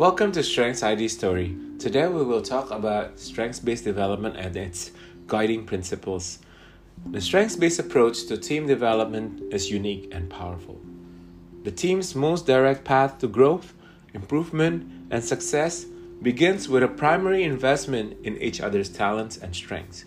[0.00, 1.54] Welcome to Strengths ID Story.
[1.78, 4.92] Today we will talk about strengths based development and its
[5.26, 6.38] guiding principles.
[7.10, 10.80] The strengths based approach to team development is unique and powerful.
[11.64, 13.74] The team's most direct path to growth,
[14.14, 15.84] improvement, and success
[16.22, 20.06] begins with a primary investment in each other's talents and strengths.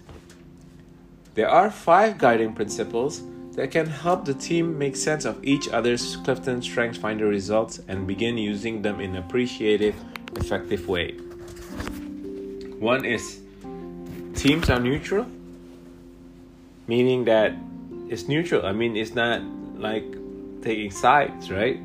[1.35, 3.21] There are five guiding principles
[3.55, 8.07] that can help the team make sense of each other's Clifton Strengths Finder results and
[8.07, 9.95] begin using them in an appreciative,
[10.35, 11.11] effective way.
[12.79, 13.39] One is
[14.33, 15.27] themes are neutral,
[16.87, 17.53] meaning that
[18.09, 18.65] it's neutral.
[18.65, 19.41] I mean, it's not
[19.77, 20.03] like
[20.61, 21.79] taking sides, right?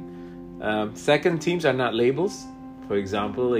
[0.61, 2.47] Um, second, themes are not labels.
[2.89, 3.55] For example,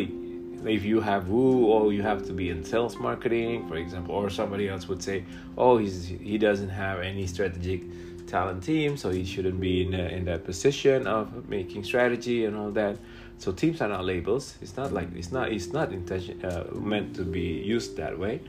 [0.67, 4.29] if you have woo or you have to be in sales marketing for example or
[4.29, 5.25] somebody else would say
[5.57, 7.83] oh he's he doesn't have any strategic
[8.29, 12.71] talent theme so he shouldn't be in, in that position of making strategy and all
[12.71, 12.97] that.
[13.39, 14.57] So themes are not labels.
[14.61, 18.41] It's not like it's not it's not intention uh, meant to be used that way.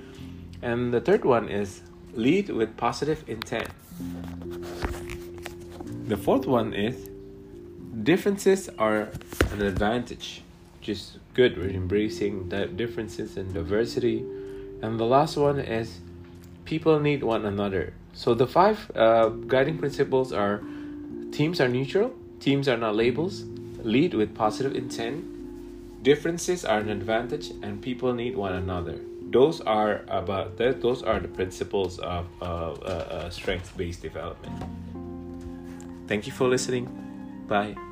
[0.61, 1.81] And the third one is
[2.13, 3.69] lead with positive intent.
[6.07, 7.09] The fourth one is
[8.03, 9.09] differences are
[9.51, 10.41] an advantage
[10.87, 11.57] is good.
[11.57, 14.19] We're embracing that differences and diversity.
[14.81, 15.99] And the last one is
[16.63, 17.93] people need one another.
[18.13, 20.61] So the five uh, guiding principles are
[21.31, 23.43] themes are neutral, themes are not labels,
[23.83, 28.99] lead with positive intent, differences are an advantage, and people need one another.
[29.31, 30.81] Those are about that.
[30.81, 34.63] Those are the principles of uh, uh, uh strength-based development.
[36.07, 36.87] Thank you for listening.
[37.47, 37.88] Bye.